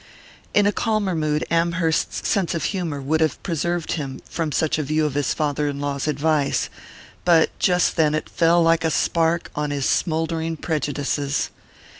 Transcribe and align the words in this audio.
In 0.55 0.65
a 0.65 0.71
calmer 0.71 1.13
mood 1.13 1.45
Amherst's 1.51 2.27
sense 2.27 2.55
of 2.55 2.63
humour 2.63 2.99
would 2.99 3.21
have 3.21 3.37
preserved 3.43 3.91
him 3.91 4.19
from 4.27 4.51
such 4.51 4.79
a 4.79 4.81
view 4.81 5.05
of 5.05 5.13
his 5.13 5.35
father 5.35 5.67
in 5.67 5.79
law's 5.79 6.07
advice; 6.07 6.71
but 7.23 7.51
just 7.59 7.97
then 7.97 8.15
it 8.15 8.27
fell 8.27 8.63
like 8.63 8.83
a 8.83 8.89
spark 8.89 9.51
on 9.53 9.69
his 9.69 9.87
smouldering 9.87 10.57
prejudices. 10.57 11.51